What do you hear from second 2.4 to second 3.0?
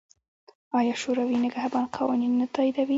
تاییدوي؟